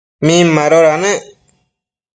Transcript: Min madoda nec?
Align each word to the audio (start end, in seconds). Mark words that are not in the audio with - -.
Min 0.25 0.45
madoda 0.55 0.95
nec? 1.05 1.21